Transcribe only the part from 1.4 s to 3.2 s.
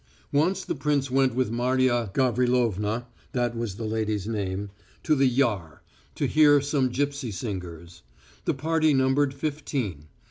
Marya Gavrilovna